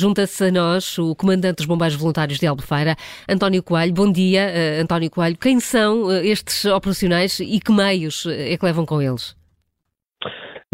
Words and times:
junta-se 0.00 0.44
a 0.44 0.50
nós 0.50 0.96
o 0.98 1.14
Comandante 1.14 1.58
dos 1.58 1.66
Bombeiros 1.66 1.96
Voluntários 1.96 2.38
de 2.38 2.46
Albufeira, 2.46 2.96
António 3.28 3.62
Coelho. 3.62 3.92
Bom 3.92 4.10
dia, 4.10 4.50
uh, 4.50 4.82
António 4.82 5.10
Coelho. 5.10 5.36
Quem 5.36 5.60
são 5.60 6.04
uh, 6.04 6.12
estes 6.12 6.64
operacionais 6.64 7.38
e 7.40 7.60
que 7.60 7.70
meios 7.70 8.26
é 8.26 8.56
que 8.56 8.64
levam 8.64 8.86
com 8.86 9.02
eles? 9.02 9.39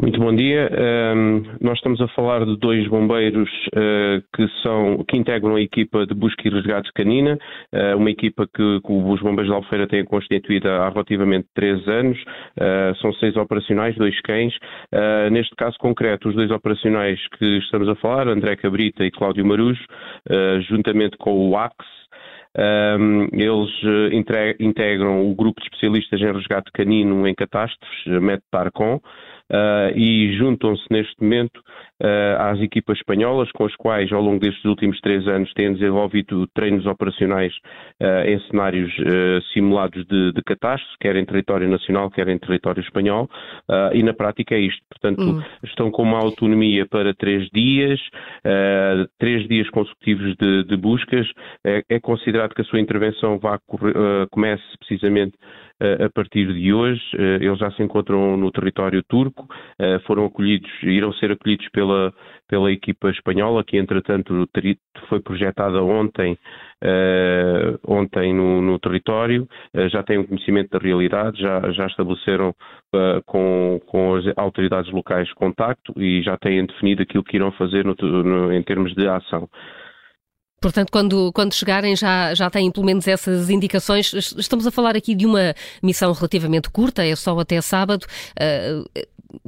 Muito 0.07 0.21
bom 0.21 0.33
dia. 0.33 0.71
Um, 0.71 1.43
nós 1.61 1.79
estamos 1.79 2.01
a 2.01 2.07
falar 2.07 2.47
de 2.47 2.57
dois 2.59 2.87
bombeiros 2.87 3.51
uh, 3.75 4.23
que 4.37 4.47
são 4.63 5.05
que 5.09 5.17
integram 5.17 5.57
a 5.57 5.61
equipa 5.61 6.07
de 6.07 6.15
busca 6.15 6.47
e 6.47 6.49
resgate 6.49 6.93
canina, 6.93 7.37
uh, 7.73 7.97
uma 7.97 8.09
equipa 8.09 8.47
que, 8.47 8.81
que, 8.83 8.93
os 8.93 9.21
bombeiros 9.21 9.49
de 9.49 9.53
Alfeira 9.53 9.89
têm 9.89 10.05
constituída 10.05 10.77
há 10.77 10.91
relativamente 10.91 11.49
três 11.57 11.89
anos. 11.89 12.17
Uh, 12.23 12.95
são 13.01 13.13
seis 13.15 13.37
operacionais, 13.37 13.97
dois 13.97 14.21
cães. 14.21 14.57
neste 15.33 15.57
caso 15.57 15.77
concreto, 15.77 16.29
os 16.29 16.37
dois 16.37 16.53
operacionais 16.53 17.19
que 17.37 17.59
estamos 17.59 17.89
a 17.89 17.97
falar, 17.97 18.29
André 18.29 18.55
Cabrita 18.55 19.05
e 19.05 19.11
Cláudio 19.11 19.45
Marujo, 19.45 19.85
juntamente 20.69 21.17
com 21.17 21.51
o 21.51 21.57
AXE, 21.57 21.97
um, 22.57 23.29
eles 23.33 24.61
integram 24.61 25.29
o 25.29 25.35
grupo 25.35 25.61
de 25.61 25.67
especialistas 25.67 26.21
em 26.21 26.33
resgate 26.33 26.71
canino 26.73 27.27
em 27.27 27.35
catástrofes, 27.35 28.07
MET-TARCOM, 28.07 29.01
uh, 29.53 29.97
e 29.97 30.37
juntam-se 30.37 30.85
neste 30.91 31.15
momento 31.21 31.59
uh, 32.03 32.41
às 32.41 32.61
equipas 32.61 32.99
espanholas, 32.99 33.51
com 33.53 33.65
as 33.65 33.75
quais 33.77 34.13
ao 34.13 34.23
longo 34.23 34.41
destes 34.41 34.65
últimos 34.65 35.01
três 35.01 35.27
anos 35.27 35.53
têm 35.55 35.73
desenvolvido 35.73 36.47
treinos 36.55 36.87
operacionais 36.87 37.53
uh, 38.03 38.29
em 38.29 38.41
cenários 38.49 38.93
simulados 39.53 40.05
de, 40.07 40.33
de 40.33 40.43
catástrofe, 40.43 40.97
quer 41.01 41.17
em 41.17 41.25
território 41.25 41.69
nacional, 41.69 42.11
quer 42.11 42.29
em 42.29 42.39
território 42.39 42.81
espanhol, 42.81 43.29
e 43.93 44.03
na 44.03 44.13
prática 44.13 44.55
é 44.55 44.61
isto. 44.61 44.83
Portanto, 44.89 45.21
uhum. 45.21 45.43
estão 45.65 45.91
com 45.91 46.03
uma 46.03 46.19
autonomia 46.19 46.87
para 46.87 47.15
três 47.15 47.49
dias, 47.53 48.01
três 49.19 49.47
dias 49.49 49.69
consecutivos 49.71 50.35
de, 50.37 50.65
de 50.65 50.77
buscas. 50.77 51.27
É, 51.65 51.83
é, 51.89 52.01
considerado 52.01 52.55
que 52.55 52.63
a 52.63 52.65
sua 52.65 52.81
intervenção 52.81 53.39
vá, 53.39 53.59
comece 54.31 54.65
precisamente 54.79 55.37
a 55.81 56.09
partir 56.11 56.53
de 56.53 56.73
hoje. 56.73 57.03
Eles 57.41 57.59
já 57.59 57.71
se 57.73 57.83
encontram 57.83 58.37
no 58.37 58.51
território 58.51 59.03
turco, 59.03 59.47
foram 60.07 60.27
acolhidos, 60.27 60.71
irão 60.83 61.13
ser 61.15 61.33
acolhidos 61.33 61.69
pela, 61.71 62.13
pela 62.49 62.73
equipa 62.73 63.11
espanhola, 63.11 63.65
que 63.65 63.77
entretanto 63.77 64.49
foi 65.09 65.21
projetada 65.21 65.83
ontem, 65.83 66.39
ontem 67.87 68.33
no, 68.33 68.63
no 68.63 68.79
território, 68.79 69.47
já 69.91 70.03
têm 70.03 70.19
um 70.19 70.27
conhecimento 70.27 70.71
da 70.71 70.79
realidade, 70.79 71.41
já, 71.41 71.71
já 71.73 71.87
estabeleceram 71.87 72.55
com, 73.27 73.81
com 73.87 74.15
as 74.15 74.25
autoridades 74.37 74.91
locais 74.93 75.33
contacto 75.35 75.93
e 75.97 76.23
já 76.23 76.37
têm 76.37 76.65
definido 76.65 77.03
aquilo 77.03 77.25
que 77.25 77.37
irão 77.37 77.53
fazer 77.53 77.85
no, 77.85 77.95
no, 77.95 78.53
em 78.53 78.63
termos 78.63 78.95
de 78.95 79.07
ação. 79.09 79.49
Portanto, 80.67 80.91
quando, 80.91 81.33
quando 81.33 81.55
chegarem 81.55 81.95
já, 81.95 82.35
já 82.35 82.51
têm 82.51 82.73
pelo 82.73 82.85
menos 82.85 83.07
essas 83.07 83.49
indicações. 83.51 84.13
Estamos 84.37 84.67
a 84.67 84.73
falar 84.73 84.97
aqui 84.97 85.15
de 85.15 85.25
uma 85.25 85.55
missão 85.81 86.13
relativamente 86.13 86.69
curta, 86.71 87.05
é 87.05 87.15
só 87.15 87.39
até 87.39 87.61
sábado, 87.61 88.05
eh, 88.37 88.83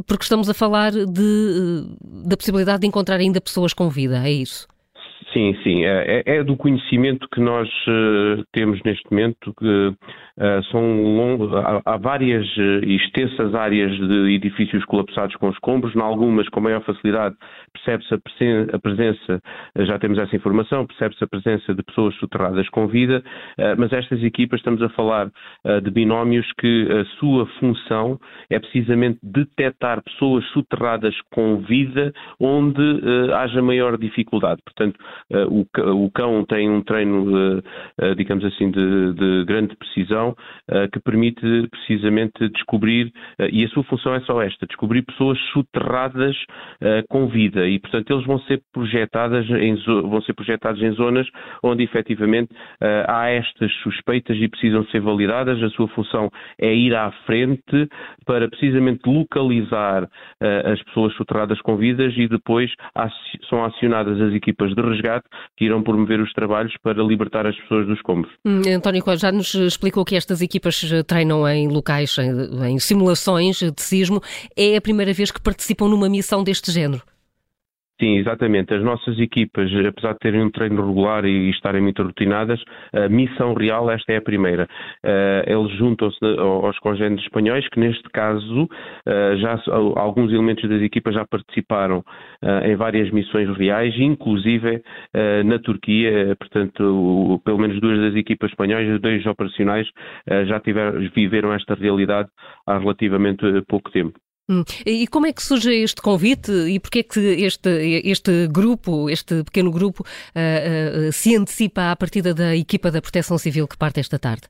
porque 0.07 0.23
estamos 0.23 0.49
a 0.49 0.55
falar 0.55 0.93
de, 0.93 1.85
da 2.25 2.37
possibilidade 2.37 2.83
de 2.83 2.87
encontrar 2.87 3.17
ainda 3.17 3.41
pessoas 3.41 3.73
com 3.73 3.89
vida, 3.89 4.25
é 4.25 4.31
isso? 4.31 4.69
Sim, 5.33 5.55
sim. 5.63 5.85
É, 5.85 6.23
é, 6.27 6.37
é 6.37 6.45
do 6.45 6.57
conhecimento 6.57 7.29
que 7.29 7.41
nós 7.41 7.69
uh, 7.87 8.43
temos 8.51 8.81
neste 8.83 9.05
momento 9.11 9.53
que 9.59 9.89
uh, 9.89 10.63
são 10.71 10.81
há, 11.85 11.95
há, 11.95 11.97
várias 11.99 12.47
uh, 12.57 12.85
extensas 12.85 13.55
áreas 13.55 13.91
de 13.91 14.35
edifícios 14.35 14.85
colapsados 14.87 15.37
com 15.37 15.51
escombros. 15.51 15.95
Em 15.95 16.01
algumas, 16.01 16.49
com 16.49 16.61
maior 16.61 16.83
facilidade, 16.83 17.37
percebe-se 17.75 18.15
a, 18.15 18.19
presen 18.19 18.67
a, 18.73 18.79
presença, 18.79 19.43
já 19.81 19.99
temos 19.99 20.19
essa 20.19 20.35
informação, 20.35 20.87
percebe-se 20.87 21.23
a 21.23 21.27
presença 21.27 21.75
de 21.75 21.83
pessoas 21.83 22.15
soterradas 22.17 22.69
com 22.71 22.87
vida, 22.87 23.23
mas 23.77 23.93
estas 23.93 24.23
equipas, 24.23 24.61
estamos 24.61 24.83
a 24.83 24.89
falar 24.91 25.31
de 25.83 25.91
binómios 25.91 26.47
que 26.59 26.89
a 26.91 27.05
sua 27.19 27.47
função 27.59 28.19
é 28.51 28.59
precisamente 28.59 29.19
detectar 29.23 30.03
pessoas 30.03 30.45
soterradas 30.53 31.15
com 31.33 31.59
vida 31.59 32.13
onde 32.41 32.83
haja 33.35 33.61
maior 33.61 33.99
dificuldade. 33.99 34.61
Portanto, 34.65 34.99
o 35.31 36.11
cão 36.11 36.45
tem 36.45 36.71
um 36.71 36.83
treino, 36.83 37.63
eh, 38.01 38.15
digamos 38.15 38.45
assim, 38.45 38.71
de, 38.71 39.13
de 39.13 39.45
grande 39.45 39.77
precisão 39.77 40.35
eh, 40.69 40.89
que 40.89 41.01
permite 41.01 41.41
precisamente 41.71 42.49
descobrir, 42.51 43.13
e 43.53 43.65
a 43.65 43.69
sua 43.69 43.85
função 43.85 44.15
é 44.15 44.21
só 44.21 44.43
esta, 44.43 44.67
descobrir 44.67 45.03
pessoas 45.03 45.39
soterradas 45.53 46.37
com 47.09 47.27
vida 47.29 47.67
e, 47.67 47.79
portanto, 47.79 48.13
eles 48.13 48.27
vão 48.27 48.39
ser 48.41 48.63
projetadas 48.73 49.49
em, 49.51 49.75
vão 49.85 50.21
ser 50.23 50.33
projetados 50.35 50.83
em 50.83 50.91
zonas 50.93 51.27
onde 51.63 51.83
efetivamente 51.83 52.51
há 53.07 53.29
estas 53.31 53.73
suspeitas 53.83 54.37
e 54.37 54.49
precisam 54.49 54.85
ser 54.87 55.01
validadas. 55.01 55.63
A 55.63 55.71
sua 55.71 55.89
função 55.89 56.31
é 56.61 56.75
ir 56.75 56.95
à 56.95 57.11
frente 57.27 57.89
para 58.27 58.49
precisamente 58.49 59.01
localizar 59.07 60.09
as 60.41 60.83
pessoas 60.85 61.15
soterradas 61.15 61.61
com 61.61 61.77
vidas 61.77 62.15
e 62.17 62.29
depois 62.29 62.73
são 63.49 63.65
acionadas 63.65 64.21
as 64.21 64.33
equipas 64.35 64.75
de 64.75 64.83
resgate 64.83 65.08
que 65.57 65.65
irão 65.65 65.83
promover 65.83 66.21
os 66.21 66.33
trabalhos 66.33 66.73
para 66.83 67.03
libertar 67.03 67.47
as 67.47 67.57
pessoas 67.57 67.87
dos 67.87 67.97
escombros. 67.97 68.33
Hum, 68.45 68.63
António 68.77 69.03
Coelho 69.03 69.21
já 69.21 69.33
nos 69.33 69.55
explicou 69.55 70.05
que 70.05 70.17
estas 70.17 70.41
equipas 70.41 70.81
treinam 71.07 71.49
em 71.49 71.69
locais, 71.69 72.17
em, 72.19 72.73
em 72.73 72.79
simulações 72.79 73.59
de 73.59 73.83
sismo. 73.83 74.21
É 74.57 74.77
a 74.77 74.81
primeira 74.81 75.13
vez 75.13 75.31
que 75.31 75.41
participam 75.41 75.89
numa 75.89 76.09
missão 76.09 76.43
deste 76.43 76.71
género? 76.71 77.03
Sim, 78.01 78.17
exatamente. 78.19 78.73
As 78.73 78.83
nossas 78.85 79.19
equipas, 79.19 79.69
apesar 79.85 80.13
de 80.13 80.21
terem 80.21 80.41
um 80.43 80.51
treino 80.53 80.87
regular 80.87 81.25
e 81.25 81.51
estarem 81.51 81.83
muito 81.83 82.01
rotinadas, 82.01 82.63
a 82.93 83.09
missão 83.09 83.55
real, 83.55 83.91
esta 83.91 84.13
é 84.13 84.19
a 84.19 84.23
primeira. 84.23 84.69
Uh, 85.05 85.43
eles 85.51 85.77
juntam-se 85.77 86.25
aos 86.39 86.79
congêneres 86.79 87.25
espanhóis, 87.25 87.69
que 87.69 87.81
neste 87.81 88.09
caso, 88.11 88.65
uh, 88.65 89.37
já 89.39 89.61
alguns 89.97 90.33
elementos 90.33 90.69
das 90.71 90.81
equipas 90.81 91.13
já 91.13 91.27
participaram 91.27 91.99
uh, 91.99 92.67
em 92.67 92.77
várias 92.77 93.11
missões 93.11 93.49
reais, 93.57 93.93
inclusive 93.99 94.81
na 95.45 95.59
Turquia, 95.59 96.37
portanto, 96.39 97.41
pelo 97.45 97.59
menos 97.59 97.81
duas 97.81 97.99
das 97.99 98.15
equipas 98.15 98.51
espanhóis, 98.51 99.01
dois 99.01 99.25
operacionais, 99.27 99.89
já 100.47 100.61
tiveram, 100.61 101.01
viveram 101.15 101.53
esta 101.53 101.75
realidade 101.75 102.29
há 102.67 102.79
relativamente 102.79 103.45
pouco 103.67 103.91
tempo. 103.91 104.19
Hum. 104.49 104.65
E 104.87 105.07
como 105.09 105.27
é 105.27 105.33
que 105.33 105.43
surge 105.43 105.71
este 105.75 106.01
convite 106.01 106.51
e 106.51 106.81
porquê 106.81 107.01
é 107.01 107.03
que 107.03 107.21
este, 107.45 107.69
este 108.05 108.49
grupo, 108.49 109.11
este 109.11 109.45
pequeno 109.45 109.71
grupo, 109.71 110.03
uh, 110.03 111.09
uh, 111.09 111.13
se 111.13 111.37
antecipa 111.37 111.91
à 111.91 111.97
partida 111.97 112.33
da 112.33 112.57
equipa 112.57 112.91
da 112.91 113.03
Proteção 113.03 113.37
Civil 113.37 113.69
que 113.69 113.77
parte 113.77 114.01
esta 114.01 114.19
tarde? 114.19 114.49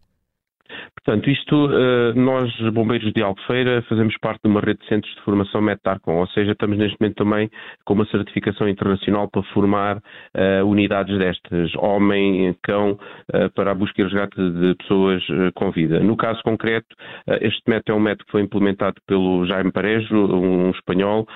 Portanto, 1.09 1.31
isto, 1.31 1.71
eh, 1.73 2.13
nós, 2.17 2.55
bombeiros 2.71 3.11
de 3.15 3.23
Albufeira, 3.23 3.81
fazemos 3.89 4.15
parte 4.19 4.43
de 4.43 4.51
uma 4.51 4.61
rede 4.61 4.81
de 4.81 4.89
centros 4.89 5.15
de 5.15 5.23
formação 5.23 5.63
METARCOM, 5.63 6.17
ou 6.17 6.27
seja, 6.27 6.53
estamos 6.53 6.77
neste 6.77 6.99
momento 7.01 7.17
também 7.17 7.51
com 7.87 7.95
uma 7.95 8.05
certificação 8.09 8.69
internacional 8.69 9.27
para 9.27 9.43
formar 9.55 9.97
uh, 9.97 10.67
unidades 10.67 11.17
destas, 11.19 11.75
homem, 11.77 12.55
cão, 12.63 12.93
uh, 12.93 13.51
para 13.55 13.71
a 13.71 13.75
busca 13.75 14.03
e 14.03 14.05
resgate 14.05 14.37
de 14.37 14.75
pessoas 14.75 15.27
uh, 15.31 15.51
com 15.55 15.71
vida. 15.71 15.99
No 16.01 16.15
caso 16.15 16.43
concreto, 16.43 16.95
este 17.41 17.63
método 17.67 17.93
é 17.93 17.95
um 17.95 18.01
método 18.01 18.27
que 18.27 18.33
foi 18.33 18.43
implementado 18.43 18.97
pelo 19.07 19.47
Jaime 19.47 19.73
Parejo, 19.73 20.15
um 20.15 20.71
espanhol, 20.73 21.27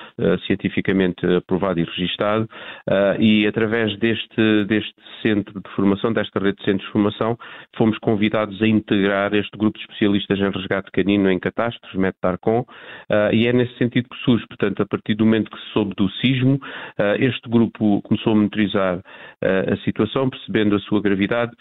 cientificamente 0.45 1.25
aprovado 1.25 1.79
e 1.79 1.83
registado, 1.83 2.47
e 3.19 3.47
através 3.47 3.97
deste, 3.97 4.65
deste 4.65 4.93
centro 5.21 5.59
de 5.59 5.69
formação, 5.75 6.13
desta 6.13 6.39
rede 6.39 6.57
de 6.57 6.65
centros 6.65 6.85
de 6.85 6.91
formação, 6.91 7.37
fomos 7.75 7.97
convidados 7.99 8.61
a 8.61 8.67
integrar 8.67 9.33
este 9.33 9.57
grupo 9.63 9.77
de 9.77 9.85
especialistas 9.85 10.39
em 10.39 10.49
resgate 10.49 10.91
canino 10.91 11.31
em 11.31 11.39
catástrofes, 11.39 11.97
MET-TARCOM, 11.97 12.59
uh, 12.59 13.33
e 13.33 13.47
é 13.47 13.53
nesse 13.53 13.75
sentido 13.77 14.09
que 14.09 14.17
surge, 14.17 14.45
portanto, 14.47 14.81
a 14.81 14.85
partir 14.85 15.15
do 15.15 15.25
momento 15.25 15.49
que 15.49 15.57
se 15.57 15.67
soube 15.71 15.95
do 15.95 16.09
sismo, 16.11 16.55
uh, 16.55 17.15
este 17.19 17.49
grupo 17.49 18.01
começou 18.01 18.33
a 18.33 18.35
monitorizar 18.35 18.97
uh, 18.97 19.73
a 19.73 19.77
situação, 19.77 20.29
percebendo 20.29 20.75
a 20.75 20.79
sua 20.79 21.01
gravidade, 21.01 21.51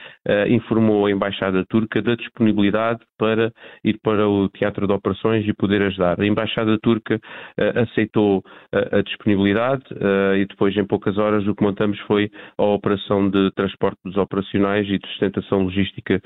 informou 0.48 1.06
a 1.06 1.10
Embaixada 1.10 1.64
Turca 1.68 2.00
da 2.02 2.14
disponibilidade 2.14 3.00
para 3.18 3.52
ir 3.84 3.98
para 4.02 4.28
o 4.28 4.48
teatro 4.48 4.86
de 4.86 4.92
operações 4.92 5.46
e 5.46 5.52
poder 5.52 5.82
ajudar. 5.82 6.20
A 6.20 6.26
Embaixada 6.26 6.78
Turca 6.78 7.20
aceitou 7.76 8.42
a 8.72 9.02
disponibilidade 9.02 9.82
e 10.36 10.46
depois, 10.46 10.76
em 10.76 10.84
poucas 10.84 11.18
horas, 11.18 11.46
o 11.46 11.54
que 11.54 11.62
montamos 11.62 11.98
foi 12.00 12.30
a 12.58 12.64
operação 12.64 13.28
de 13.28 13.50
transporte 13.52 13.98
dos 14.04 14.16
operacionais 14.16 14.86
e 14.88 14.98
de 14.98 15.08
sustentação 15.08 15.62
logística 15.64 16.20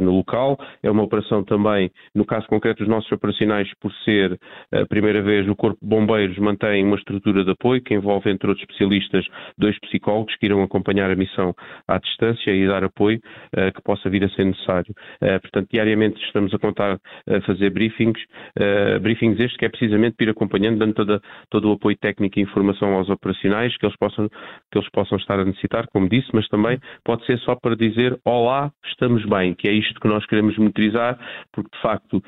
no 0.00 0.16
local. 0.16 0.58
É 0.82 0.90
uma 0.90 0.97
uma 0.98 1.04
operação 1.04 1.44
também, 1.44 1.90
no 2.14 2.24
caso 2.24 2.46
concreto 2.48 2.80
dos 2.80 2.88
nossos 2.88 3.10
operacionais, 3.12 3.68
por 3.80 3.92
ser 4.04 4.38
a 4.72 4.84
primeira 4.86 5.22
vez 5.22 5.48
o 5.48 5.54
Corpo 5.54 5.78
de 5.80 5.88
Bombeiros 5.88 6.36
mantém 6.38 6.84
uma 6.84 6.96
estrutura 6.96 7.44
de 7.44 7.52
apoio 7.52 7.82
que 7.82 7.94
envolve, 7.94 8.30
entre 8.30 8.48
outros 8.48 8.66
especialistas, 8.68 9.24
dois 9.56 9.78
psicólogos 9.80 10.34
que 10.36 10.46
irão 10.46 10.62
acompanhar 10.62 11.10
a 11.10 11.16
missão 11.16 11.54
à 11.86 11.98
distância 11.98 12.50
e 12.50 12.66
dar 12.66 12.82
apoio 12.84 13.20
uh, 13.56 13.72
que 13.72 13.82
possa 13.82 14.10
vir 14.10 14.24
a 14.24 14.28
ser 14.30 14.44
necessário. 14.44 14.92
Uh, 15.22 15.40
portanto, 15.40 15.68
diariamente 15.72 16.20
estamos 16.24 16.52
a 16.52 16.58
contar 16.58 16.98
a 17.28 17.40
fazer 17.42 17.70
briefings, 17.70 18.20
uh, 18.58 19.00
briefings 19.00 19.38
estes 19.38 19.56
que 19.56 19.64
é 19.64 19.68
precisamente 19.68 20.16
ir 20.20 20.30
acompanhando, 20.30 20.78
dando 20.78 20.94
toda, 20.94 21.20
todo 21.50 21.70
o 21.70 21.72
apoio 21.72 21.96
técnico 21.96 22.38
e 22.38 22.42
informação 22.42 22.94
aos 22.94 23.08
operacionais 23.08 23.76
que 23.76 23.86
eles, 23.86 23.96
possam, 23.96 24.28
que 24.28 24.78
eles 24.78 24.90
possam 24.90 25.18
estar 25.18 25.38
a 25.38 25.44
necessitar, 25.44 25.86
como 25.92 26.08
disse, 26.08 26.28
mas 26.32 26.48
também 26.48 26.78
pode 27.04 27.24
ser 27.26 27.38
só 27.40 27.54
para 27.54 27.76
dizer 27.76 28.18
olá, 28.24 28.70
estamos 28.86 29.24
bem, 29.24 29.54
que 29.54 29.68
é 29.68 29.72
isto 29.72 30.00
que 30.00 30.08
nós 30.08 30.26
queremos 30.26 30.56
monitorizar, 30.78 31.18
porque 31.52 31.70
de 31.74 31.82
facto 31.82 32.22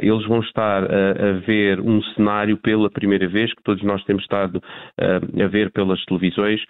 eles 0.00 0.26
vão 0.26 0.40
estar 0.40 0.84
a, 0.84 1.10
a 1.10 1.32
ver 1.46 1.80
um 1.80 2.02
cenário 2.14 2.56
pela 2.56 2.90
primeira 2.90 3.28
vez 3.28 3.52
que 3.52 3.62
todos 3.62 3.82
nós 3.82 4.02
temos 4.04 4.22
estado 4.22 4.62
a 4.98 5.46
ver 5.48 5.70
pelas 5.72 6.02
televisões, 6.04 6.60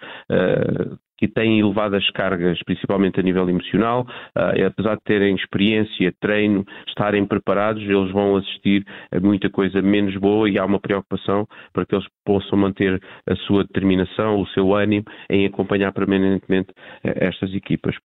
que 1.19 1.27
têm 1.27 1.59
elevadas 1.59 2.09
cargas, 2.11 2.57
principalmente 2.63 3.19
a 3.19 3.23
nível 3.23 3.47
emocional, 3.49 4.07
uh, 4.37 4.65
apesar 4.65 4.95
de 4.95 5.03
terem 5.03 5.35
experiência, 5.35 6.13
treino, 6.21 6.65
estarem 6.87 7.25
preparados, 7.25 7.83
eles 7.83 8.09
vão 8.11 8.37
assistir 8.37 8.85
a 9.11 9.19
muita 9.19 9.49
coisa 9.49 9.81
menos 9.81 10.15
boa 10.15 10.49
e 10.49 10.57
há 10.57 10.63
uma 10.63 10.79
preocupação 10.79 11.45
para 11.73 11.85
que 11.85 11.93
eles 11.93 12.07
possam 12.23 12.57
manter 12.57 13.01
a 13.27 13.35
sua 13.35 13.65
determinação, 13.65 14.39
o 14.39 14.47
seu 14.47 14.73
ânimo 14.73 15.03
em 15.29 15.45
acompanhar 15.45 15.91
permanentemente 15.91 16.71
uh, 16.71 17.11
estas 17.17 17.53
equipas. 17.53 17.95